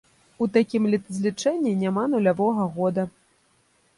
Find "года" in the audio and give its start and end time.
2.79-3.05